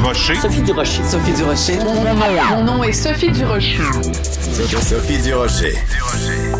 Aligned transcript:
Durocher. 0.00 0.34
Sophie 0.36 0.62
Durocher. 0.62 1.02
Sophie 1.04 1.32
Durocher. 1.34 1.78
Mon 2.48 2.64
nom 2.64 2.82
est 2.82 2.94
Sophie 2.94 3.30
Durocher. 3.30 3.82
Sophie 4.80 5.18
Durocher. 5.18 5.74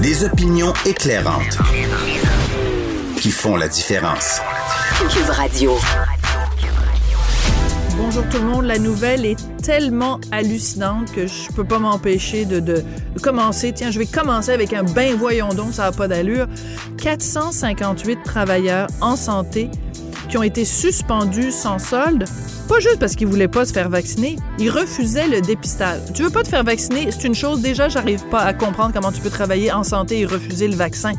Des 0.03 0.25
opinions 0.25 0.75
éclairantes 0.85 1.57
qui 3.17 3.31
font 3.31 3.57
la 3.57 3.69
différence. 3.69 4.43
Cube 5.09 5.31
Radio. 5.31 5.79
Bonjour 7.97 8.25
tout 8.29 8.37
le 8.37 8.45
monde. 8.45 8.67
La 8.67 8.79
nouvelle 8.79 9.25
est 9.25 9.39
tellement 9.63 10.21
hallucinante 10.33 11.11
que 11.11 11.27
je 11.27 11.51
peux 11.57 11.65
pas 11.65 11.79
m'empêcher 11.79 12.45
de, 12.45 12.61
de, 12.61 12.85
de 13.15 13.21
commencer. 13.23 13.73
Tiens, 13.73 13.91
je 13.91 13.99
vais 13.99 14.07
commencer 14.07 14.51
avec 14.51 14.75
un 14.75 14.83
ben 14.83 15.17
voyons 15.17 15.55
donc, 15.55 15.73
ça 15.73 15.85
n'a 15.85 15.93
pas 15.93 16.09
d'allure. 16.09 16.47
458 16.99 18.19
travailleurs 18.23 18.89
en 19.01 19.17
santé 19.17 19.71
qui 20.31 20.39
ont 20.39 20.43
été 20.43 20.65
suspendus 20.65 21.51
sans 21.51 21.79
solde, 21.79 22.25
pas 22.69 22.79
juste 22.79 23.01
parce 23.01 23.17
qu'ils 23.17 23.27
voulaient 23.27 23.49
pas 23.49 23.65
se 23.65 23.73
faire 23.73 23.89
vacciner, 23.89 24.37
ils 24.59 24.71
refusaient 24.71 25.27
le 25.27 25.41
dépistage. 25.41 26.01
Tu 26.15 26.23
veux 26.23 26.31
pas 26.31 26.45
te 26.45 26.49
faire 26.49 26.63
vacciner, 26.63 27.11
c'est 27.11 27.25
une 27.27 27.35
chose 27.35 27.61
déjà, 27.61 27.89
j'arrive 27.89 28.25
pas 28.27 28.41
à 28.41 28.55
comprendre 28.55 28.93
comment 28.95 29.11
tu 29.11 29.21
peux 29.21 29.31
travailler 29.31 29.73
en 29.73 29.83
santé 29.83 30.21
et 30.21 30.27
refuser 30.27 30.69
le 30.69 30.77
vaccin. 30.77 31.13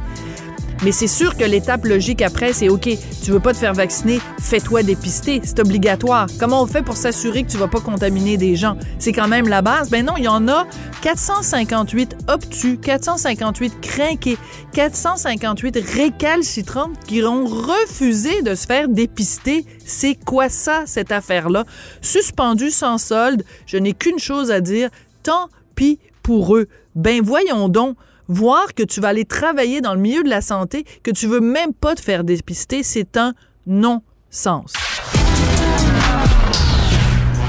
Mais 0.84 0.92
c'est 0.92 1.08
sûr 1.08 1.38
que 1.38 1.44
l'étape 1.44 1.86
logique 1.86 2.24
après, 2.24 2.54
c'est 2.54 2.68
OK, 2.68 2.90
tu 3.24 3.32
veux 3.32 3.40
pas 3.40 3.54
te 3.54 3.60
faire 3.60 3.74
vacciner, 3.74 4.20
fais-toi 4.40 4.82
dépister, 4.82 5.40
c'est 5.44 5.60
obligatoire. 5.60 6.26
Comment 6.40 6.64
on 6.64 6.66
fait 6.66 6.82
pour 6.82 6.98
s'assurer 6.98 7.44
que 7.44 7.52
tu 7.52 7.58
vas 7.58 7.68
pas 7.68 7.82
contaminer 7.82 8.36
des 8.36 8.56
gens? 8.56 8.76
C'est 8.98 9.12
quand 9.12 9.28
même 9.28 9.48
la 9.48 9.62
base. 9.62 9.92
Ben 9.92 10.04
non, 10.04 10.14
il 10.18 10.24
y 10.24 10.28
en 10.28 10.48
a 10.48 10.66
458 11.04 12.18
obtus, 12.28 12.80
458 12.80 13.80
crinqués, 13.80 14.38
458 14.74 15.78
récalcitrantes 15.96 16.98
qui 17.06 17.24
ont 17.24 17.46
refusé 17.46 18.42
de 18.42 18.56
se 18.56 18.66
faire 18.66 18.90
dépister. 18.90 19.66
C'est 19.86 20.16
quoi 20.16 20.50
ça, 20.50 20.84
cette 20.88 21.12
affaire-là? 21.12 21.64
Suspendu 22.02 22.72
sans 22.72 22.98
solde, 22.98 23.44
je 23.68 23.78
n'ai 23.78 23.94
qu'une 23.94 24.18
chose 24.18 24.50
à 24.50 24.62
dire, 24.62 24.90
tant 25.22 25.50
pis 25.76 26.00
pour 26.24 26.58
eux. 26.58 26.68
Ben 26.96 27.22
voyons 27.24 27.70
donc 27.70 27.98
voir 28.28 28.74
que 28.74 28.84
tu 28.84 29.02
vas 29.02 29.10
aller 29.10 29.26
travailler 29.26 29.82
dans 29.82 29.94
le 29.94 30.00
milieu 30.00 30.24
de 30.24 30.30
la 30.30 30.42
santé, 30.42 30.86
que 31.04 31.12
tu 31.12 31.28
veux 31.28 31.42
même 31.42 31.74
pas 31.74 31.96
te 31.96 32.02
faire 32.02 32.24
dépister, 32.24 32.84
c'est 32.84 33.18
un 33.18 33.34
non-sens. 33.68 34.74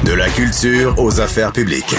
De 0.05 0.13
la 0.13 0.29
culture 0.31 0.95
aux 0.99 1.21
affaires 1.21 1.53
publiques. 1.53 1.95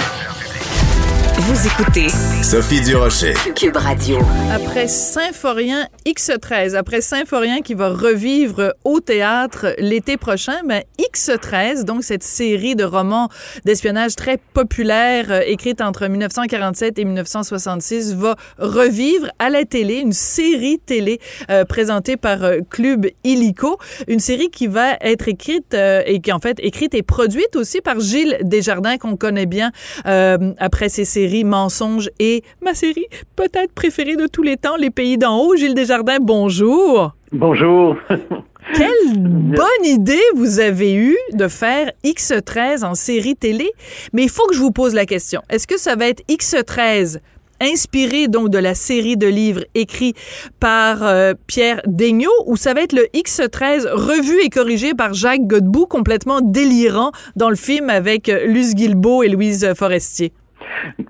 Vous 1.45 1.67
écoutez 1.67 2.08
Sophie 2.41 2.80
Durocher. 2.80 3.33
Cube 3.53 3.75
Radio. 3.75 4.17
Après 4.49 4.88
Symphorien 4.88 5.89
X13, 6.05 6.73
après 6.73 7.02
Symphorien 7.02 7.59
qui 7.59 7.73
va 7.73 7.89
revivre 7.89 8.73
au 8.85 9.02
théâtre 9.02 9.75
l'été 9.77 10.16
prochain, 10.16 10.61
ben 10.66 10.83
X13, 11.00 11.83
donc 11.83 12.05
cette 12.05 12.23
série 12.23 12.77
de 12.77 12.85
romans 12.85 13.27
d'espionnage 13.66 14.16
très 14.16 14.38
populaire 14.38 15.25
euh, 15.31 15.41
écrite 15.45 15.81
entre 15.81 16.08
1947 16.08 16.97
et 16.97 17.03
1966 17.03 18.16
va 18.16 18.38
revivre 18.57 19.28
à 19.38 19.50
la 19.50 19.66
télé, 19.66 19.95
une 19.95 20.13
série 20.13 20.80
télé 20.80 21.19
euh, 21.50 21.66
présentée 21.66 22.16
par 22.16 22.41
euh, 22.44 22.59
Club 22.69 23.07
Illico, 23.25 23.80
une 24.07 24.22
série 24.22 24.50
qui 24.50 24.67
va 24.67 24.94
être 25.02 25.28
écrite 25.28 25.73
euh, 25.73 26.03
et 26.05 26.22
qui 26.22 26.31
en 26.31 26.39
fait 26.39 26.57
écrite 26.61 26.94
et 26.94 27.03
produite 27.03 27.57
aussi 27.57 27.81
par 27.81 28.00
Gilles 28.00 28.38
Desjardins 28.44 28.97
qu'on 28.97 29.17
connaît 29.17 29.45
bien 29.45 29.73
euh, 30.05 30.53
après 30.57 30.88
ses 30.88 31.03
séries 31.03 31.33
Mensonges 31.42 32.12
et 32.20 32.44
ma 32.62 32.76
série 32.76 33.08
peut-être 33.36 33.73
préférée 33.73 34.16
de 34.16 34.28
tous 34.28 34.44
les 34.44 34.58
temps, 34.58 34.76
Les 34.78 34.92
Pays 34.92 35.17
d'en 35.17 35.40
haut. 35.40 35.56
Gilles 35.56 35.73
Desjardins, 35.73 36.20
bonjour. 36.22 37.14
Bonjour. 37.31 37.95
Quelle 38.75 39.17
bonne 39.17 39.86
idée 39.86 40.22
vous 40.36 40.59
avez 40.59 40.94
eue 40.94 41.17
de 41.34 41.48
faire 41.48 41.92
X13 42.06 42.86
en 42.86 42.95
série 42.95 43.36
télé. 43.36 43.72
Mais 44.14 44.23
il 44.23 44.30
faut 44.30 44.45
que 44.48 44.56
je 44.56 44.59
vous 44.59 44.72
pose 44.72 44.94
la 44.94 45.06
question. 45.06 45.42
Est-ce 45.50 45.67
que 45.67 45.78
ça 45.78 45.95
va 45.95 46.08
être 46.08 46.23
X13 46.30 47.20
inspiré 47.62 48.28
donc 48.28 48.50
de 48.50 48.57
la 48.57 48.75
série 48.75 49.18
de 49.18 49.28
livres 49.28 49.63
écrits 49.75 50.13
par 50.59 51.03
euh, 51.03 51.34
Pierre 51.47 51.81
Daigneault 51.86 52.31
ou 52.46 52.57
ça 52.57 52.74
va 52.74 52.81
être 52.81 52.94
le 52.94 53.06
X13 53.13 53.88
revu 53.90 54.41
et 54.44 54.50
corrigé 54.50 54.94
par 54.94 55.13
Jacques 55.13 55.47
Godbout 55.47 55.86
complètement 55.86 56.41
délirant 56.41 57.12
dans 57.36 57.50
le 57.50 57.56
film 57.56 57.90
avec 57.90 58.28
euh, 58.30 58.46
Luce 58.47 58.74
Guilbeault 58.74 59.24
et 59.24 59.30
Louise 59.30 59.74
Forestier? 59.75 60.34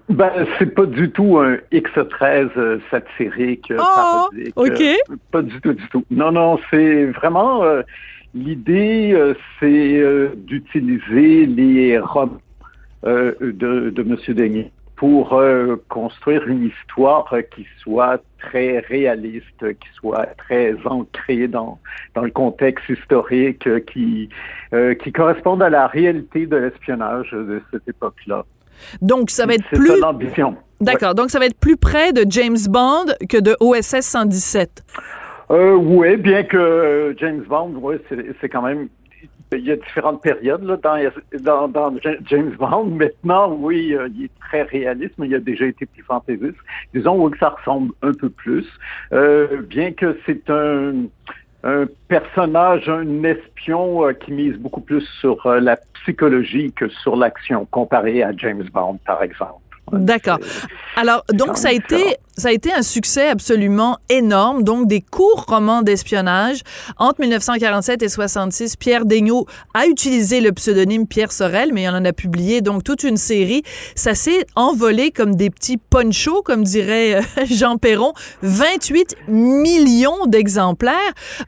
Ben, 0.09 0.31
c'est 0.57 0.74
pas 0.74 0.85
du 0.85 1.09
tout 1.12 1.40
un 1.40 1.57
X13 1.72 2.51
euh, 2.57 2.79
satirique, 2.91 3.72
euh, 3.72 3.78
Oh, 3.79 4.29
parodique. 4.31 4.53
OK. 4.56 4.81
euh, 4.81 5.16
pas 5.31 5.41
du 5.41 5.59
tout, 5.62 5.74
du 5.74 5.88
tout. 5.90 6.06
Non, 6.12 6.31
non, 6.31 6.59
c'est 6.69 7.06
vraiment 7.06 7.63
l'idée, 8.34 9.34
c'est 9.59 10.03
d'utiliser 10.35 11.46
les 11.46 12.00
romans 12.00 12.40
de, 13.03 13.35
de 13.90 14.02
M. 14.02 14.18
Denis 14.35 14.72
pour 14.96 15.41
construire 15.90 16.47
une 16.47 16.68
histoire 16.68 17.34
qui 17.53 17.66
soit 17.79 18.23
très 18.40 18.79
réaliste, 18.79 19.59
qui 19.59 19.90
soit 19.96 20.28
très 20.38 20.75
ancrée 20.85 21.47
dans, 21.47 21.79
dans 22.16 22.22
le 22.22 22.31
contexte 22.31 22.88
historique, 22.88 23.68
qui, 23.85 24.29
qui 25.02 25.12
corresponde 25.12 25.62
à 25.62 25.69
la 25.69 25.88
réalité 25.88 26.46
de 26.46 26.56
l'espionnage 26.56 27.31
de 27.31 27.62
cette 27.72 27.88
époque-là. 27.88 28.46
Donc 29.01 29.29
ça 29.29 29.45
va 29.45 29.53
être 29.53 29.67
plus 29.72 30.00
l'ambition. 30.00 30.56
D'accord, 30.81 31.16
donc 31.16 31.29
ça 31.29 31.39
va 31.39 31.45
être 31.45 31.59
plus 31.59 31.78
près 31.78 32.11
de 32.11 32.25
James 32.29 32.57
Bond 32.69 33.06
que 33.29 33.39
de 33.39 33.56
OSS 33.59 34.01
117. 34.01 34.84
Euh, 35.51 35.75
oui, 35.75 36.17
bien 36.17 36.44
que 36.44 36.57
euh, 36.57 37.13
James 37.17 37.44
Bond, 37.47 37.75
ouais, 37.75 38.00
c'est 38.41 38.50
quand 38.50 38.61
même. 38.61 38.88
Il 39.51 39.59
y 39.66 39.72
a 39.72 39.75
différentes 39.75 40.23
périodes 40.23 40.63
là, 40.63 40.78
dans, 40.78 40.97
dans, 41.44 41.67
dans 41.67 41.97
Ja- 42.00 42.17
James 42.25 42.56
Bond. 42.57 42.85
Maintenant, 42.97 43.56
oui, 43.59 43.94
euh, 43.94 44.09
il 44.16 44.25
est 44.25 44.31
très 44.39 44.63
réaliste, 44.63 45.13
mais 45.19 45.28
il 45.28 45.35
a 45.35 45.40
déjà 45.40 45.66
été 45.67 45.85
plus 45.85 46.01
fantaisiste. 46.01 46.57
Disons 46.94 47.23
oui, 47.23 47.31
que 47.31 47.38
ça 47.38 47.50
ressemble 47.50 47.94
un 48.01 48.13
peu 48.13 48.29
plus. 48.29 48.66
Euh, 49.11 49.61
bien 49.61 49.91
que 49.91 50.17
c'est 50.25 50.50
un, 50.50 50.94
un 51.63 51.85
personnage, 52.07 52.90
un 52.90 53.24
espion 53.24 54.07
euh, 54.07 54.13
qui 54.13 54.31
mise 54.31 54.56
beaucoup 54.57 54.81
plus 54.81 55.06
sur 55.22 55.46
euh, 55.46 55.59
la 55.59 55.78
psychologie 55.94 56.74
que 56.74 56.90
sur 56.90 57.16
l'action, 57.16 57.66
comparé 57.66 58.22
à 58.22 58.31
James 58.35 58.68
Bond, 58.74 59.00
par 59.06 59.24
exemple. 59.24 59.62
D'accord. 59.91 60.40
Alors, 60.96 61.24
donc, 61.34 61.58
ça 61.58 61.70
a, 61.70 61.72
été, 61.72 62.18
ça 62.38 62.50
a 62.50 62.52
été 62.52 62.72
un 62.72 62.84
succès 62.84 63.28
absolument 63.28 63.98
énorme. 64.09 64.64
Donc, 64.64 64.88
des 64.88 65.02
courts 65.02 65.46
romans 65.48 65.81
d'espionnage. 65.81 66.62
Entre 66.98 67.22
1947 67.22 68.04
et 68.04 68.09
66, 68.09 68.76
Pierre 68.76 69.06
Daigneault 69.06 69.48
a 69.74 69.88
utilisé 69.88 70.40
le 70.40 70.52
pseudonyme 70.52 71.08
Pierre 71.08 71.32
Sorel, 71.32 71.72
mais 71.74 71.84
il 71.84 71.90
en 71.90 72.06
a 72.06 72.14
publié 72.14 72.62
donc 72.62 72.84
toute 72.84 73.03
une 73.03 73.18
série. 73.18 73.64
Ça 73.96 74.14
s'est 74.14 74.46
envolé 74.56 75.09
comme 75.09 75.36
des 75.36 75.50
petits 75.50 75.78
ponchos, 75.78 76.44
comme 76.44 76.64
dirait 76.64 77.16
euh, 77.16 77.46
Jean 77.50 77.78
Perron. 77.78 78.14
28 78.44 79.16
millions 79.28 80.28
d'exemplaires. 80.28 80.94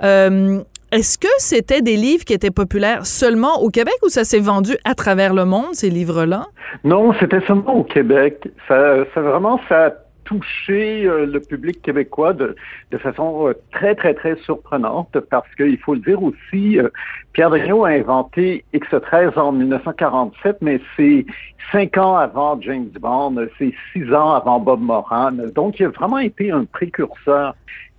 Euh, 0.02 0.64
est-ce 0.96 1.18
que 1.18 1.28
c'était 1.40 1.82
des 1.82 1.98
livres 1.98 2.24
qui 2.24 2.32
étaient 2.32 2.52
populaires 2.52 3.06
seulement 3.06 3.62
au 3.62 3.70
Québec 3.70 3.96
ou 4.02 4.08
ça 4.08 4.24
s'est 4.24 4.40
vendu 4.40 4.78
à 4.86 4.96
travers 4.96 5.34
le 5.34 5.44
monde, 5.44 5.74
ces 5.74 5.90
livres-là? 5.90 6.46
Non, 6.86 7.12
c'était 7.20 7.42
seulement 7.42 7.80
au 7.80 7.84
Québec. 7.84 8.48
Ça, 8.70 9.04
ça 9.14 9.22
vraiment, 9.22 9.60
ça 9.68 9.88
a 9.88 9.92
touché 10.24 11.06
euh, 11.06 11.26
le 11.26 11.42
public 11.42 11.82
québécois 11.82 12.32
de, 12.32 12.56
de 12.92 12.98
façon 12.98 13.50
euh, 13.50 13.54
très, 13.74 13.94
très, 13.94 14.14
très 14.14 14.38
surprenante 14.38 15.20
parce 15.30 15.54
qu'il 15.56 15.78
faut 15.80 15.96
le 15.96 16.00
dire 16.00 16.24
aussi, 16.24 16.80
euh, 16.80 16.88
Pierre 17.34 17.50
Daigneault 17.50 17.84
a 17.84 17.90
inventé 17.90 18.64
X13 18.74 19.38
en 19.38 19.52
1947, 19.52 20.60
mais 20.62 20.80
c'est 20.96 21.26
cinq 21.74 21.98
ans 21.98 22.16
avant 22.16 22.60
James 22.62 22.90
Bond, 23.02 23.36
c'est 23.60 23.74
six 23.92 24.14
ans 24.14 24.34
avant 24.34 24.62
Bob 24.62 24.80
Moran. 24.80 25.34
Donc, 25.54 25.78
il 25.78 25.88
a 25.88 25.90
vraiment 25.90 26.20
été 26.20 26.52
un 26.52 26.64
précurseur. 26.64 27.54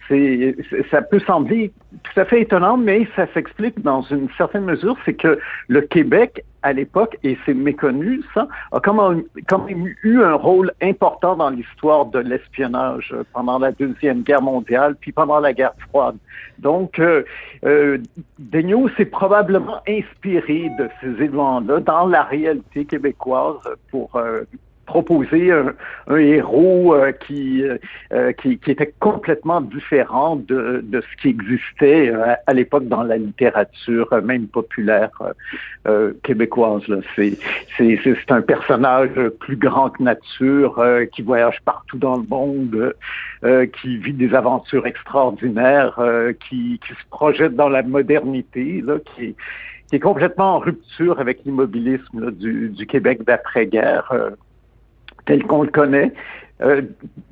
C'est, 0.09 0.56
ça 0.91 1.03
peut 1.03 1.21
sembler 1.21 1.72
tout 2.03 2.21
à 2.21 2.25
fait 2.25 2.43
étonnant, 2.43 2.77
mais 2.77 3.09
ça 3.17 3.27
s'explique 3.34 3.81
dans 3.83 4.03
une 4.03 4.28
certaine 4.37 4.65
mesure, 4.65 4.97
c'est 5.05 5.15
que 5.15 5.39
le 5.69 5.81
Québec, 5.81 6.44
à 6.62 6.73
l'époque, 6.73 7.17
et 7.23 7.38
c'est 7.44 7.55
méconnu, 7.55 8.23
ça, 8.35 8.49
a 8.73 8.81
quand 8.81 9.12
même, 9.67 9.94
eu 10.03 10.23
un 10.23 10.35
rôle 10.35 10.73
important 10.82 11.37
dans 11.37 11.50
l'histoire 11.50 12.06
de 12.06 12.19
l'espionnage 12.19 13.12
euh, 13.12 13.23
pendant 13.32 13.58
la 13.58 13.73
Deuxième 13.73 14.23
Guerre 14.23 14.43
mondiale, 14.43 14.97
puis 15.00 15.12
pendant 15.12 15.38
la 15.38 15.53
guerre 15.53 15.75
froide. 15.88 16.17
Donc, 16.58 16.99
euh, 16.99 17.23
euh, 17.64 17.99
s'est 18.97 19.05
probablement 19.05 19.81
inspiré 19.88 20.70
de 20.79 20.88
ces 21.00 21.23
éléments-là 21.25 21.81
dans 21.81 22.06
la 22.06 22.23
réalité 22.23 22.85
québécoise 22.85 23.61
pour, 23.91 24.17
euh, 24.17 24.43
proposer 24.87 25.50
un, 25.50 25.75
un 26.06 26.17
héros 26.17 26.94
euh, 26.94 27.12
qui, 27.12 27.62
euh, 28.12 28.33
qui, 28.33 28.59
qui 28.59 28.71
était 28.71 28.94
complètement 29.00 29.61
différent 29.61 30.37
de, 30.37 30.81
de 30.83 31.00
ce 31.00 31.23
qui 31.23 31.29
existait 31.29 32.09
euh, 32.09 32.35
à 32.47 32.55
l'époque 32.55 32.87
dans 32.88 33.03
la 33.03 33.19
littérature, 33.19 34.09
même 34.23 34.47
populaire 34.47 35.11
québécoise. 36.23 36.83
C'est 37.15 37.38
c'est 37.77 37.99
c'est 38.05 38.31
un 38.33 38.41
personnage 38.41 39.11
plus 39.41 39.56
grand 39.56 39.91
que 39.91 40.03
nature, 40.03 40.83
qui 41.12 41.23
voyage 41.23 41.61
partout 41.65 41.99
dans 41.99 42.17
le 42.17 42.25
monde, 42.29 42.94
qui 43.81 43.97
vit 43.99 44.12
des 44.12 44.35
aventures 44.35 44.87
extraordinaires, 44.87 45.99
qui, 46.49 46.81
qui 46.85 46.93
se 46.93 47.06
projette 47.11 47.55
dans 47.55 47.69
la 47.69 47.82
modernité, 47.82 48.82
là, 48.85 48.99
qui 49.15 49.35
qui 49.89 49.97
est 49.97 50.00
complètement 50.00 50.56
en 50.56 50.59
rupture 50.59 51.21
avec 51.21 51.44
l'immobilisme 51.44 52.32
du, 52.32 52.71
du 52.71 52.87
Québec 52.87 53.21
d'après-guerre 53.25 54.12
tel 55.26 55.43
qu'on 55.44 55.62
le 55.62 55.70
connaît. 55.70 56.12
Euh, 56.62 56.81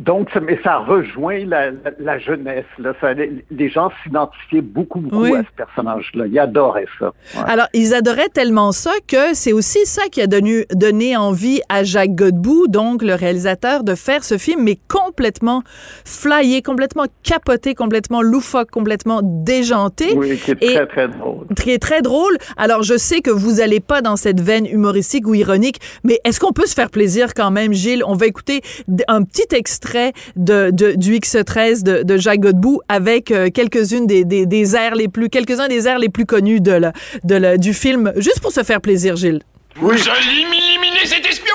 donc, 0.01 0.29
mais 0.43 0.59
ça 0.63 0.79
rejoint 0.79 1.47
la, 1.47 1.71
la, 1.99 2.19
jeunesse. 2.19 2.67
Là. 2.79 2.93
Ça, 3.01 3.15
les, 3.15 3.71
gens 3.71 3.91
s'identifiaient 4.03 4.61
beaucoup, 4.61 5.01
beaucoup 5.01 5.35
à 5.35 5.41
ce 5.41 5.57
personnage-là. 5.57 6.27
Ils 6.27 6.39
adoraient 6.39 6.87
ça. 6.99 7.13
Alors, 7.47 7.67
ils 7.73 7.95
adoraient 7.95 8.29
tellement 8.29 8.73
ça 8.73 8.91
que 9.09 9.33
c'est 9.33 9.55
aussi 9.55 9.87
ça 9.87 10.03
qui 10.13 10.21
a 10.21 10.27
donné, 10.27 10.67
donné 10.73 11.17
envie 11.17 11.63
à 11.71 11.85
Jacques 11.85 12.15
Godbout, 12.15 12.67
donc 12.69 13.03
le 13.03 13.15
réalisateur, 13.15 13.83
de 13.83 13.95
faire 13.95 14.23
ce 14.25 14.37
film, 14.37 14.63
mais 14.63 14.79
complètement 14.89 15.63
flyé, 16.05 16.61
complètement 16.61 17.07
capoté, 17.23 17.75
complètement 17.75 18.21
loufoque, 18.21 18.71
complètement 18.71 19.21
déjanté. 19.23 20.13
Oui, 20.15 20.37
qui 20.37 20.51
est 20.51 20.57
très, 20.57 20.87
très 20.87 21.09
drôle. 21.09 21.47
Très, 21.57 21.79
très 21.79 22.03
drôle. 22.03 22.37
Alors, 22.59 22.83
je 22.83 22.99
sais 22.99 23.23
que 23.23 23.31
vous 23.31 23.53
n'allez 23.53 23.81
pas 23.81 24.03
dans 24.03 24.17
cette 24.17 24.43
veine 24.43 24.67
humoristique 24.67 25.27
ou 25.27 25.35
ironique, 25.35 25.81
mais 26.05 26.19
est-ce 26.25 26.41
qu'on 26.41 26.53
peut 26.53 26.67
se 26.67 26.75
faire 26.75 26.91
plaisir 26.91 27.33
quand 27.33 27.51
même, 27.51 27.73
Gilles? 27.73 28.03
On 28.07 28.15
va 28.17 28.27
écouter 28.27 28.61
un 29.09 29.14
petit 29.23 29.55
extrait 29.55 30.13
de, 30.37 30.71
du 30.71 31.19
X13 31.19 31.83
de, 31.83 32.03
de, 32.03 32.17
Jacques 32.17 32.41
Godbout 32.41 32.81
avec 32.89 33.31
euh, 33.31 33.51
quelques-unes 33.51 34.07
des, 34.07 34.25
des, 34.25 34.47
des, 34.47 34.77
airs 34.77 34.95
les 34.95 35.09
plus, 35.09 35.29
quelques-uns 35.29 35.69
des 35.69 35.87
airs 35.87 35.99
les 35.99 36.09
plus 36.09 36.27
connus 36.27 36.61
de 36.61 36.73
la, 36.73 36.93
de 37.25 37.35
la, 37.35 37.57
du 37.57 37.75
film, 37.75 38.13
juste 38.17 38.41
pour 38.41 38.53
se 38.53 38.63
faire 38.63 38.81
plaisir, 38.81 39.17
Gilles. 39.17 39.43
Vous 39.77 39.91
allez 39.91 40.45
m'éliminer 40.51 41.05
cet 41.05 41.27
espion? 41.27 41.55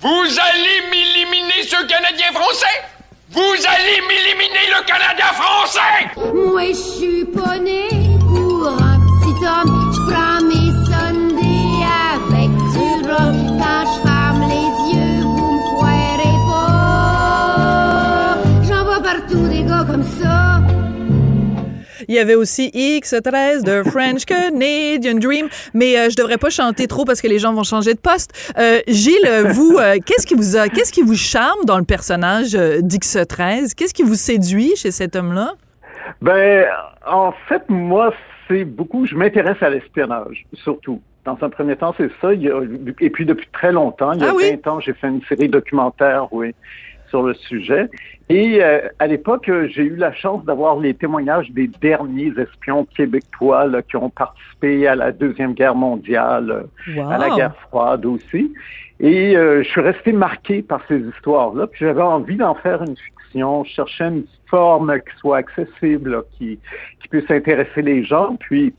Vous 0.00 0.08
allez 0.08 0.90
m'éliminer 0.90 1.62
ce 1.62 1.86
Canadien 1.86 2.32
français? 2.32 2.66
Vous 3.30 3.40
allez 3.40 4.00
m'éliminer 4.06 4.68
le 4.68 4.86
Canada 4.86 5.24
français? 5.34 6.34
Moi, 6.34 6.68
je 6.68 6.74
suis 6.74 7.24
pas 7.24 7.58
né 7.58 7.97
Il 22.08 22.14
y 22.14 22.18
avait 22.18 22.34
aussi 22.34 22.70
X13 22.70 23.64
de 23.64 23.82
French 23.82 24.24
Canadian 24.24 25.18
Dream, 25.18 25.48
mais 25.74 25.98
euh, 25.98 26.08
je 26.08 26.16
devrais 26.16 26.38
pas 26.38 26.48
chanter 26.48 26.86
trop 26.86 27.04
parce 27.04 27.20
que 27.20 27.28
les 27.28 27.38
gens 27.38 27.52
vont 27.52 27.64
changer 27.64 27.92
de 27.92 28.00
poste. 28.00 28.32
Euh, 28.58 28.78
Gilles, 28.88 29.28
vous, 29.52 29.76
euh, 29.76 29.96
qu'est-ce 30.04 30.26
qui 30.26 30.34
vous 30.34 30.56
a, 30.56 30.68
qu'est-ce 30.68 30.90
qui 30.90 31.02
vous 31.02 31.16
charme 31.16 31.66
dans 31.66 31.76
le 31.76 31.84
personnage 31.84 32.52
d'X13 32.54 33.74
Qu'est-ce 33.74 33.92
qui 33.92 34.04
vous 34.04 34.14
séduit 34.14 34.74
chez 34.76 34.90
cet 34.90 35.16
homme-là? 35.16 35.52
Ben, 36.22 36.64
en 37.06 37.32
fait, 37.46 37.62
moi, 37.68 38.14
c'est 38.48 38.64
beaucoup. 38.64 39.04
Je 39.04 39.14
m'intéresse 39.14 39.62
à 39.62 39.68
l'espionnage, 39.68 40.46
surtout. 40.54 41.02
Dans 41.26 41.36
un 41.42 41.50
premier 41.50 41.76
temps, 41.76 41.94
c'est 41.98 42.10
ça. 42.22 42.32
et 42.32 43.10
puis 43.10 43.26
depuis 43.26 43.48
très 43.52 43.70
longtemps, 43.70 44.12
il 44.12 44.22
y 44.22 44.24
a 44.24 44.30
ah 44.30 44.50
20 44.64 44.66
ans, 44.66 44.80
j'ai 44.80 44.94
fait 44.94 45.08
une 45.08 45.20
série 45.28 45.50
documentaire, 45.50 46.32
oui, 46.32 46.54
sur 47.08 47.22
le 47.22 47.34
sujet. 47.34 47.88
Et 48.28 48.62
euh, 48.62 48.80
à 48.98 49.06
l'époque, 49.06 49.48
euh, 49.48 49.68
j'ai 49.68 49.84
eu 49.84 49.96
la 49.96 50.12
chance 50.12 50.44
d'avoir 50.44 50.78
les 50.78 50.94
témoignages 50.94 51.50
des 51.50 51.66
derniers 51.66 52.32
espions 52.38 52.84
québécois 52.84 53.66
là, 53.66 53.82
qui 53.82 53.96
ont 53.96 54.10
participé 54.10 54.86
à 54.86 54.94
la 54.94 55.12
Deuxième 55.12 55.54
Guerre 55.54 55.74
mondiale, 55.74 56.66
euh, 56.88 57.06
à 57.06 57.18
la 57.18 57.30
guerre 57.30 57.56
froide 57.68 58.04
aussi. 58.04 58.52
Et 59.00 59.34
je 59.34 59.62
suis 59.62 59.80
resté 59.80 60.12
marqué 60.12 60.60
par 60.60 60.80
ces 60.88 60.98
histoires-là. 60.98 61.68
Puis 61.68 61.86
j'avais 61.86 62.02
envie 62.02 62.36
d'en 62.36 62.56
faire 62.56 62.82
une 62.82 62.96
fiction. 62.96 63.62
Je 63.62 63.70
cherchais 63.70 64.08
une 64.08 64.24
forme 64.46 64.92
qui 64.98 65.16
soit 65.18 65.36
accessible, 65.36 66.24
qui, 66.36 66.58
qui 67.00 67.08
puisse 67.08 67.30
intéresser 67.30 67.82
les 67.82 68.02
gens. 68.02 68.34
Puis 68.40 68.74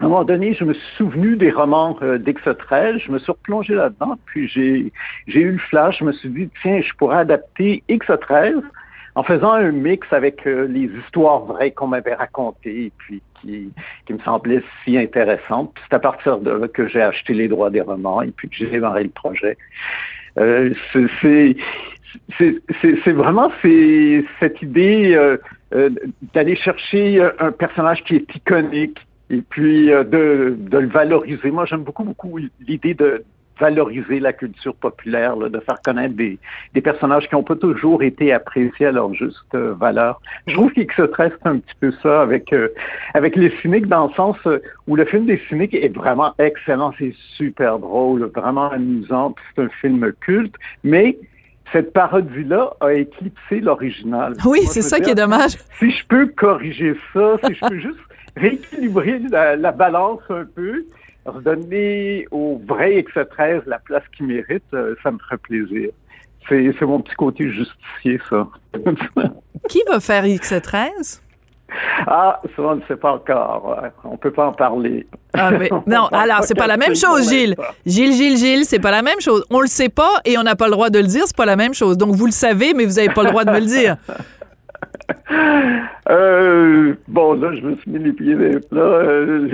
à 0.00 0.04
un 0.04 0.08
moment 0.08 0.24
donné, 0.24 0.54
je 0.54 0.64
me 0.64 0.72
suis 0.72 0.96
souvenu 0.96 1.36
des 1.36 1.50
romans 1.50 1.96
euh, 2.02 2.18
d'X13, 2.18 2.98
je 3.04 3.12
me 3.12 3.18
suis 3.18 3.32
replongé 3.32 3.74
là-dedans, 3.74 4.16
puis 4.24 4.48
j'ai, 4.48 4.92
j'ai 5.26 5.40
eu 5.40 5.52
le 5.52 5.58
flash, 5.58 5.98
je 5.98 6.04
me 6.04 6.12
suis 6.12 6.30
dit, 6.30 6.50
tiens, 6.62 6.80
je 6.80 6.92
pourrais 6.94 7.18
adapter 7.18 7.82
X13 7.88 8.62
en 9.14 9.22
faisant 9.22 9.52
un 9.52 9.72
mix 9.72 10.10
avec 10.12 10.46
euh, 10.46 10.66
les 10.68 10.90
histoires 11.04 11.40
vraies 11.40 11.72
qu'on 11.72 11.88
m'avait 11.88 12.14
racontées, 12.14 12.92
puis 12.96 13.20
qui, 13.40 13.70
qui 14.06 14.12
me 14.12 14.18
semblaient 14.20 14.62
si 14.84 14.96
intéressantes. 14.96 15.74
c'est 15.88 15.94
à 15.94 15.98
partir 15.98 16.38
de 16.38 16.50
là 16.50 16.68
que 16.68 16.88
j'ai 16.88 17.02
acheté 17.02 17.34
les 17.34 17.48
droits 17.48 17.70
des 17.70 17.80
romans 17.80 18.22
et 18.22 18.30
puis 18.30 18.48
que 18.48 18.56
j'ai 18.56 18.66
démarré 18.66 19.04
le 19.04 19.10
projet. 19.10 19.56
Euh, 20.38 20.72
c'est, 21.20 21.56
c'est, 22.38 22.56
c'est, 22.80 23.12
vraiment 23.12 23.50
c'est, 23.62 24.24
cette 24.38 24.62
idée 24.62 25.14
euh, 25.14 25.36
euh, 25.74 25.90
d'aller 26.34 26.56
chercher 26.56 27.20
un 27.38 27.52
personnage 27.52 28.02
qui 28.04 28.16
est 28.16 28.34
iconique, 28.34 28.98
et 29.30 29.42
puis 29.48 29.92
euh, 29.92 30.04
de, 30.04 30.56
de, 30.58 30.78
le 30.78 30.88
valoriser. 30.88 31.50
Moi, 31.50 31.64
j'aime 31.64 31.84
beaucoup, 31.84 32.04
beaucoup 32.04 32.38
l'idée 32.66 32.94
de 32.94 33.24
valoriser 33.58 34.20
la 34.20 34.32
culture 34.32 34.74
populaire, 34.74 35.36
là, 35.36 35.50
de 35.50 35.60
faire 35.60 35.80
connaître 35.84 36.14
des, 36.14 36.38
des 36.72 36.80
personnages 36.80 37.28
qui 37.28 37.34
n'ont 37.34 37.42
pas 37.42 37.56
toujours 37.56 38.02
été 38.02 38.32
appréciés 38.32 38.86
à 38.86 38.92
leur 38.92 39.12
juste 39.12 39.54
euh, 39.54 39.74
valeur. 39.74 40.20
Je 40.46 40.54
trouve 40.54 40.72
qu'il 40.72 40.90
se 40.96 41.02
traite 41.02 41.34
un 41.44 41.58
petit 41.58 41.74
peu 41.78 41.92
ça 42.02 42.22
avec 42.22 42.54
euh, 42.54 42.68
avec 43.12 43.36
les 43.36 43.50
cyniques 43.60 43.86
dans 43.86 44.06
le 44.06 44.14
sens 44.14 44.36
où 44.86 44.96
le 44.96 45.04
film 45.04 45.26
des 45.26 45.40
cyniques 45.48 45.74
est 45.74 45.94
vraiment 45.94 46.32
excellent, 46.38 46.94
c'est 46.98 47.14
super 47.36 47.78
drôle, 47.78 48.30
vraiment 48.34 48.70
amusant, 48.70 49.34
c'est 49.54 49.62
un 49.62 49.68
film 49.80 50.10
culte, 50.20 50.54
mais 50.82 51.18
cette 51.72 51.92
parodie-là 51.92 52.72
a 52.80 52.92
éclipsé 52.94 53.60
l'original. 53.60 54.34
Oui, 54.44 54.60
c'est 54.64 54.82
ça 54.82 55.00
qui 55.00 55.10
est 55.10 55.14
dommage. 55.14 55.56
Si 55.78 55.90
je 55.90 56.06
peux 56.06 56.26
corriger 56.26 56.94
ça, 57.12 57.36
si 57.44 57.54
je 57.54 57.68
peux 57.68 57.78
juste 57.78 57.98
rééquilibrer 58.40 59.20
la, 59.30 59.72
balance 59.72 60.20
un 60.28 60.44
peu, 60.44 60.84
redonner 61.24 62.26
au 62.30 62.60
vrai 62.66 63.02
X13 63.02 63.62
la 63.66 63.78
place 63.78 64.02
qu'il 64.16 64.26
mérite, 64.26 64.64
euh, 64.74 64.94
ça 65.02 65.10
me 65.10 65.18
ferait 65.18 65.38
plaisir. 65.38 65.90
C'est 66.48 66.82
mon 66.82 67.00
petit 67.00 67.14
côté 67.14 67.48
justicier, 67.50 68.20
ça. 68.28 68.48
Qui 69.68 69.82
va 69.88 70.00
faire 70.00 70.24
X13? 70.24 71.20
Ah, 72.06 72.40
ça, 72.56 72.62
on 72.62 72.76
ne 72.76 72.80
sait 72.88 72.96
pas 72.96 73.12
encore. 73.12 73.76
On 74.04 74.16
peut 74.16 74.32
pas 74.32 74.46
en 74.46 74.52
parler. 74.52 75.06
Ah, 75.34 75.50
non, 75.86 76.06
alors, 76.06 76.42
c'est 76.42 76.56
pas 76.56 76.66
la 76.66 76.76
même 76.76 76.96
chose, 76.96 77.28
Gilles. 77.28 77.54
Gilles, 77.86 78.12
Gilles, 78.12 78.36
Gilles, 78.36 78.64
c'est 78.64 78.80
pas 78.80 78.90
la 78.90 79.02
même 79.02 79.20
chose. 79.20 79.44
On 79.50 79.60
le 79.60 79.68
sait 79.68 79.88
pas 79.88 80.10
et 80.24 80.36
on 80.38 80.42
n'a 80.42 80.56
pas 80.56 80.66
le 80.66 80.72
droit 80.72 80.90
de 80.90 80.98
le 80.98 81.06
dire, 81.06 81.22
c'est 81.26 81.36
pas 81.36 81.46
la 81.46 81.56
même 81.56 81.74
chose. 81.74 81.96
Donc, 81.96 82.14
vous 82.14 82.26
le 82.26 82.32
savez, 82.32 82.74
mais 82.74 82.84
vous 82.84 82.94
n'avez 82.94 83.10
pas 83.10 83.22
le 83.22 83.30
droit 83.30 83.44
de 83.44 83.50
me 83.52 83.60
le 83.60 83.66
dire. 83.66 83.96
Euh, 86.08 86.94
bon, 87.06 87.34
là, 87.34 87.50
je 87.54 87.60
me 87.60 87.76
suis 87.76 87.90
mis 87.90 87.98
les 88.00 88.12
pieds 88.12 88.34
là. 88.34 88.80
Euh, 88.80 89.48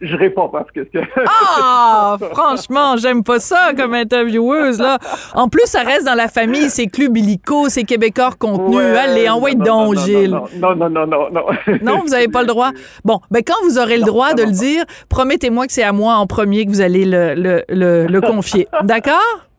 je, 0.00 0.16
réponds 0.16 0.48
pas 0.48 0.60
à 0.60 0.66
ce 0.68 0.80
question. 0.80 1.00
Ah, 1.26 2.16
franchement, 2.32 2.96
j'aime 2.96 3.24
pas 3.24 3.40
ça 3.40 3.72
comme 3.76 3.94
intervieweuse, 3.94 4.78
là. 4.78 4.98
En 5.34 5.48
plus, 5.48 5.64
ça 5.64 5.82
reste 5.82 6.06
dans 6.06 6.14
la 6.14 6.28
famille, 6.28 6.70
c'est 6.70 6.86
club 6.86 7.16
illico, 7.16 7.68
c'est 7.68 7.84
québécois 7.84 8.30
contenu. 8.38 8.78
Allez, 8.78 9.28
envoie 9.28 9.54
donc, 9.54 9.96
Gilles. 9.98 10.38
Non, 10.60 10.76
non, 10.76 10.90
non, 10.90 11.06
non, 11.06 11.30
non. 11.32 11.46
Non, 11.82 12.02
vous 12.06 12.14
avez 12.14 12.28
pas 12.28 12.42
le 12.42 12.48
droit. 12.48 12.70
Bon, 13.04 13.20
ben 13.30 13.42
quand 13.44 13.56
vous 13.64 13.78
aurez 13.78 13.96
le 13.96 14.04
droit 14.04 14.34
de 14.34 14.42
le 14.42 14.52
dire, 14.52 14.84
promettez-moi 15.08 15.66
que 15.66 15.72
c'est 15.72 15.82
à 15.82 15.92
moi 15.92 16.14
en 16.14 16.26
premier 16.26 16.66
que 16.66 16.70
vous 16.70 16.80
allez 16.80 17.04
le, 17.04 17.34
le, 17.34 17.64
le, 17.68 18.06
le 18.06 18.20
confier. 18.20 18.68
D'accord? 18.82 19.49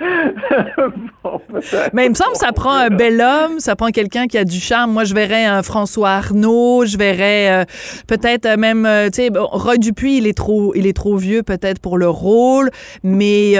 Mais 1.92 2.06
il 2.06 2.10
me 2.10 2.14
semble 2.14 2.32
que 2.32 2.38
ça 2.38 2.52
prend 2.52 2.72
un 2.72 2.88
bel 2.88 3.20
homme, 3.20 3.60
ça 3.60 3.76
prend 3.76 3.88
quelqu'un 3.88 4.26
qui 4.26 4.38
a 4.38 4.44
du 4.44 4.60
charme. 4.60 4.92
Moi, 4.92 5.04
je 5.04 5.14
verrais 5.14 5.44
un 5.44 5.62
François 5.62 6.10
Arnaud, 6.10 6.84
je 6.86 6.96
verrais 6.96 7.50
euh, 7.50 7.64
peut-être 8.06 8.46
euh, 8.46 8.56
même, 8.56 8.86
euh, 8.86 9.10
tu 9.10 9.22
sais, 9.22 9.30
Roy 9.34 9.76
Dupuis, 9.76 10.18
il 10.18 10.26
est 10.26 10.36
trop, 10.36 10.74
il 10.74 10.86
est 10.86 10.96
trop 10.96 11.16
vieux 11.16 11.42
peut-être 11.42 11.80
pour 11.80 11.98
le 11.98 12.08
rôle, 12.08 12.70
mais 13.02 13.54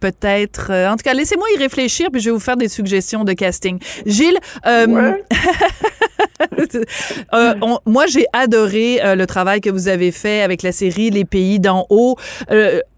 peut-être. 0.00 0.70
en 0.70 0.96
tout 0.96 1.04
cas, 1.04 1.14
laissez-moi 1.14 1.46
y 1.56 1.58
réfléchir, 1.58 2.08
puis 2.12 2.20
je 2.20 2.30
vais 2.30 2.34
vous 2.34 2.40
faire 2.40 2.56
des 2.56 2.68
suggestions 2.68 3.24
de 3.24 3.32
casting. 3.32 3.78
Gilles, 4.06 4.38
moi, 7.86 8.06
j'ai 8.06 8.26
adoré 8.32 9.00
le 9.02 9.24
travail 9.26 9.60
que 9.60 9.70
vous 9.70 9.88
avez 9.88 10.12
fait 10.12 10.42
avec 10.42 10.62
la 10.62 10.72
série 10.72 11.10
Les 11.10 11.24
Pays 11.24 11.60
d'en 11.60 11.86
haut. 11.90 12.16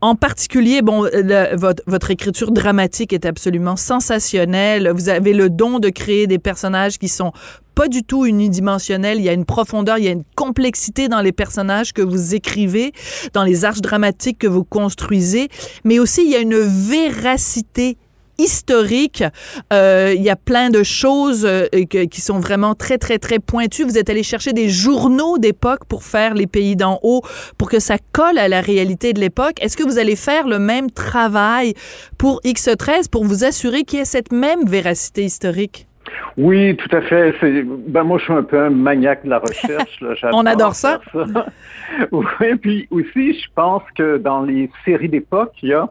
en 0.01 0.15
particulier, 0.15 0.83
bon, 0.83 1.09
votre, 1.55 1.83
votre 1.87 2.11
écriture 2.11 2.51
dramatique 2.57 3.13
est 3.13 3.27
absolument 3.27 3.77
sensationnelle. 3.77 4.91
Vous 4.95 5.11
avez 5.11 5.35
le 5.35 5.51
don 5.51 5.79
de 5.79 5.91
créer 5.91 6.27
des 6.27 6.39
personnages 6.39 6.99
qui 6.99 7.09
sont 7.09 7.33
pas 7.75 7.87
du 7.87 8.03
tout 8.03 8.25
unidimensionnels. 8.25 9.19
Il 9.19 9.25
y 9.25 9.29
a 9.29 9.35
une 9.35 9.45
profondeur, 9.45 9.99
il 9.99 10.05
y 10.05 10.09
a 10.09 10.13
une 10.13 10.25
complexité 10.35 11.09
dans 11.09 11.21
les 11.21 11.33
personnages 11.33 11.93
que 11.93 12.01
vous 12.01 12.35
écrivez, 12.35 12.93
dans 13.35 13.45
les 13.45 13.67
arches 13.67 13.83
dramatiques 13.83 14.39
que 14.39 14.47
vous 14.47 14.65
construisez, 14.65 15.49
mais 15.85 15.99
aussi 15.99 16.25
il 16.25 16.31
y 16.31 16.35
a 16.35 16.41
une 16.41 16.59
véracité 16.59 17.99
historique. 18.39 19.25
Euh, 19.73 20.13
il 20.17 20.23
y 20.23 20.31
a 20.31 20.37
plein 20.37 20.71
de 20.71 20.83
choses 20.83 21.47
euh, 21.47 21.67
qui 21.87 22.21
sont 22.21 22.39
vraiment 22.39 22.75
très, 22.75 22.99
très, 22.99 23.19
très 23.19 23.39
pointues. 23.39 23.85
Vous 23.85 23.99
êtes 23.99 24.11
allé 24.11 24.23
chercher 24.23 24.53
des 24.53 24.69
journaux 24.69 25.39
d'époque 25.39 25.85
pour 25.89 26.03
faire 26.03 26.35
les 26.35 26.47
pays 26.47 26.77
d'en 26.77 26.99
haut, 27.03 27.23
pour 27.59 27.69
que 27.69 27.79
ça 27.79 27.97
colle 28.13 28.39
à 28.39 28.49
la 28.49 28.61
réalité 28.61 29.13
de 29.13 29.21
l'époque. 29.21 29.55
Est-ce 29.61 29.77
que 29.77 29.85
vous 29.85 29.99
allez 29.99 30.17
faire 30.17 30.47
le 30.47 30.59
même 30.59 30.91
travail 30.91 31.75
pour 32.19 32.41
X13 32.43 33.11
pour 33.11 33.25
vous 33.25 33.45
assurer 33.45 33.85
qu'il 33.85 33.99
y 33.99 34.03
ait 34.03 34.07
cette 34.07 34.33
même 34.33 34.65
véracité 34.67 35.25
historique? 35.25 35.87
Oui, 36.37 36.77
tout 36.77 36.95
à 36.95 37.01
fait. 37.01 37.35
C'est, 37.41 37.63
ben 37.63 38.05
moi, 38.05 38.19
je 38.19 38.25
suis 38.25 38.33
un 38.33 38.43
peu 38.43 38.61
un 38.61 38.71
maniaque 38.71 39.25
de 39.25 39.31
la 39.31 39.39
recherche. 39.39 40.01
là. 40.01 40.15
On 40.33 40.45
adore 40.47 40.75
ça. 40.75 41.01
ça. 41.13 41.47
oui, 42.13 42.57
puis 42.61 42.87
aussi, 42.91 43.33
je 43.33 43.47
pense 43.55 43.83
que 43.97 44.19
dans 44.19 44.43
les 44.43 44.71
séries 44.85 45.09
d'époque, 45.09 45.53
il 45.63 45.71
y 45.71 45.75
a, 45.75 45.89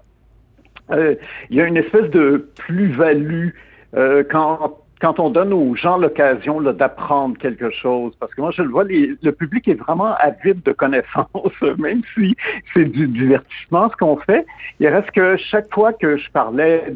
il 0.92 1.18
y 1.58 1.62
a 1.62 1.65
une 1.65 1.77
espèce 1.77 2.10
de 2.12 2.50
plus-value 2.58 3.50
euh, 3.96 4.24
quand 4.30 4.80
quand 5.01 5.20
on 5.20 5.30
donne 5.30 5.51
aux 5.51 5.75
gens 5.75 5.98
l'occasion 5.98 6.62
d'apprendre 6.62 7.38
quelque 7.38 7.70
chose, 7.70 8.13
parce 8.18 8.34
que 8.34 8.39
moi 8.39 8.51
je 8.51 8.62
le 8.62 8.70
vois, 8.70 8.86
les- 8.86 9.13
le 9.22 9.32
public 9.34 9.68
est 9.68 9.74
vraiment 9.74 10.15
avide 10.15 10.63
de 10.63 10.72
connaissances, 10.72 11.27
même 11.77 12.01
si 12.15 12.36
c'est 12.74 12.86
du 12.86 13.06
divertissement 13.08 13.89
ce 13.92 13.96
qu'on 13.98 14.15
fait. 14.18 14.46
Il 14.80 14.88
reste 14.88 15.12
que 15.12 15.36
chaque 15.36 15.72
fois 15.74 15.92
que 15.92 16.15
je 16.15 16.32
parlais 16.32 16.94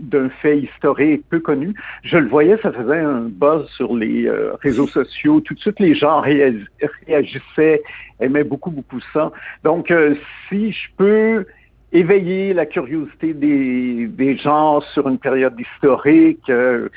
d'un 0.00 0.28
fait 0.40 0.58
historique 0.60 1.22
peu 1.28 1.38
connu, 1.38 1.74
je 2.02 2.16
le 2.16 2.28
voyais, 2.28 2.56
ça 2.62 2.72
faisait 2.72 2.98
un 3.00 3.28
buzz 3.28 3.68
sur 3.76 3.94
les 3.94 4.26
euh, 4.26 4.54
réseaux 4.62 4.88
sociaux. 4.88 5.40
Tout 5.42 5.52
de 5.54 5.60
suite, 5.60 5.78
les 5.80 5.94
gens 5.94 6.22
réa- 6.22 6.66
réagissaient, 7.06 7.82
aimaient 8.20 8.42
beaucoup, 8.44 8.70
beaucoup 8.70 9.00
ça. 9.12 9.30
Donc, 9.62 9.90
euh, 9.90 10.14
si 10.48 10.72
je 10.72 10.88
peux 10.96 11.44
éveiller 11.94 12.52
la 12.52 12.66
curiosité 12.66 13.32
des, 13.32 14.36
gens 14.36 14.80
sur 14.92 15.08
une 15.08 15.18
période 15.18 15.58
historique 15.58 16.50
euh, 16.50 16.88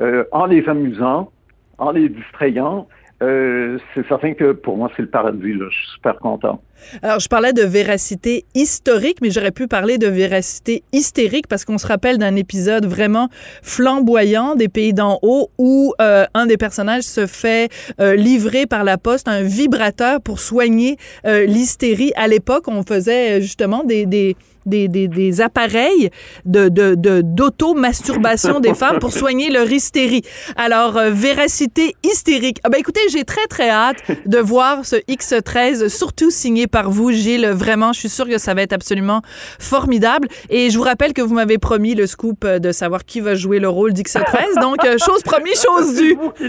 euh, 0.00 0.24
en 0.32 0.46
les 0.46 0.66
amusant, 0.66 1.30
en 1.78 1.90
les 1.90 2.08
distrayant, 2.08 2.88
euh, 3.22 3.78
c'est 3.94 4.06
certain 4.08 4.34
que 4.34 4.52
pour 4.52 4.76
moi, 4.76 4.90
c'est 4.94 5.02
le 5.02 5.08
paradis. 5.08 5.54
Là. 5.54 5.66
Je 5.70 5.76
suis 5.76 5.88
super 5.94 6.18
content. 6.18 6.60
Alors, 7.02 7.18
je 7.18 7.28
parlais 7.28 7.52
de 7.52 7.62
véracité 7.62 8.44
historique, 8.54 9.18
mais 9.22 9.30
j'aurais 9.30 9.50
pu 9.50 9.66
parler 9.66 9.96
de 9.98 10.06
véracité 10.06 10.82
hystérique 10.92 11.46
parce 11.48 11.64
qu'on 11.64 11.78
se 11.78 11.86
rappelle 11.86 12.18
d'un 12.18 12.36
épisode 12.36 12.86
vraiment 12.86 13.28
flamboyant 13.62 14.54
des 14.54 14.68
Pays 14.68 14.92
d'en 14.92 15.18
haut 15.22 15.48
où 15.58 15.94
euh, 16.00 16.24
un 16.34 16.46
des 16.46 16.58
personnages 16.58 17.04
se 17.04 17.26
fait 17.26 17.70
euh, 18.00 18.14
livrer 18.14 18.66
par 18.66 18.84
la 18.84 18.98
poste 18.98 19.28
un 19.28 19.42
vibrateur 19.42 20.20
pour 20.20 20.38
soigner 20.38 20.96
euh, 21.26 21.46
l'hystérie. 21.46 22.12
À 22.16 22.28
l'époque, 22.28 22.68
on 22.68 22.82
faisait 22.82 23.38
euh, 23.38 23.40
justement 23.40 23.84
des, 23.84 24.04
des, 24.04 24.36
des, 24.66 24.88
des, 24.88 25.08
des 25.08 25.40
appareils 25.40 26.10
de, 26.44 26.68
de, 26.68 26.94
de, 26.94 27.22
d'auto-masturbation 27.22 28.60
des 28.60 28.74
femmes 28.74 28.98
pour 28.98 29.12
soigner 29.12 29.50
leur 29.50 29.70
hystérie. 29.70 30.22
Alors, 30.56 30.96
euh, 30.96 31.10
véracité 31.10 31.94
hystérique. 32.02 32.58
Ah 32.64 32.68
ben 32.68 32.78
écoutez, 32.78 33.00
j'ai 33.10 33.24
très, 33.24 33.46
très 33.46 33.70
hâte 33.70 33.98
de 34.26 34.38
voir 34.38 34.84
ce 34.84 34.96
X13, 34.96 35.88
surtout 35.88 36.30
signé 36.30 36.66
par 36.66 36.90
vous, 36.90 37.12
Gilles. 37.12 37.46
Vraiment, 37.46 37.92
je 37.92 38.00
suis 38.00 38.08
sûre 38.08 38.28
que 38.28 38.38
ça 38.38 38.54
va 38.54 38.62
être 38.62 38.72
absolument 38.72 39.22
formidable. 39.58 40.28
Et 40.50 40.70
je 40.70 40.78
vous 40.78 40.84
rappelle 40.84 41.12
que 41.12 41.22
vous 41.22 41.34
m'avez 41.34 41.58
promis 41.58 41.94
le 41.94 42.06
scoop 42.06 42.44
euh, 42.44 42.58
de 42.58 42.72
savoir 42.72 43.04
qui 43.04 43.20
va 43.20 43.34
jouer 43.34 43.58
le 43.58 43.68
rôle 43.68 43.92
d'X13. 43.92 44.60
Donc, 44.60 44.84
euh, 44.84 44.96
chose 44.98 45.22
promise, 45.22 45.62
chose 45.62 45.94
due. 45.94 46.16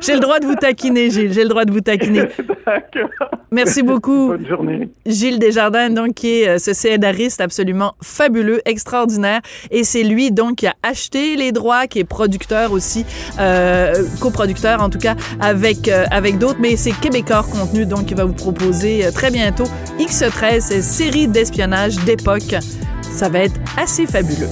J'ai 0.00 0.14
le 0.14 0.20
droit 0.20 0.38
de 0.38 0.46
vous 0.46 0.54
taquiner, 0.54 1.10
Gilles. 1.10 1.32
J'ai 1.32 1.42
le 1.42 1.48
droit 1.48 1.64
de 1.64 1.72
vous 1.72 1.80
taquiner. 1.80 2.24
Merci 3.50 3.82
beaucoup. 3.82 4.28
Bonne 4.28 4.46
journée. 4.46 4.88
Gilles 5.06 5.25
Desjardins, 5.34 5.90
donc, 5.90 6.14
qui 6.14 6.42
est 6.42 6.48
euh, 6.48 6.58
ce 6.58 6.72
scénariste 6.72 7.40
absolument 7.40 7.94
fabuleux, 8.02 8.60
extraordinaire. 8.64 9.40
Et 9.70 9.84
c'est 9.84 10.02
lui, 10.02 10.30
donc, 10.30 10.56
qui 10.56 10.66
a 10.66 10.74
acheté 10.82 11.36
les 11.36 11.52
droits, 11.52 11.86
qui 11.86 11.98
est 11.98 12.04
producteur 12.04 12.72
aussi, 12.72 13.04
euh, 13.38 14.04
coproducteur, 14.20 14.80
en 14.80 14.90
tout 14.90 14.98
cas, 14.98 15.16
avec, 15.40 15.88
euh, 15.88 16.04
d'autres. 16.38 16.58
Mais 16.60 16.76
c'est 16.76 16.92
Québécois 16.92 17.44
Contenu, 17.50 17.86
donc, 17.86 18.06
qui 18.06 18.14
va 18.14 18.24
vous 18.24 18.32
proposer 18.32 19.08
très 19.14 19.30
bientôt 19.30 19.64
X13, 19.98 20.60
c'est 20.60 20.82
série 20.82 21.28
d'espionnage 21.28 21.96
d'époque. 22.04 22.54
Ça 23.02 23.28
va 23.28 23.40
être 23.40 23.58
assez 23.76 24.06
fabuleux. 24.06 24.48